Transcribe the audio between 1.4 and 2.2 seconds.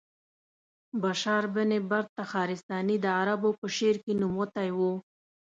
بن برد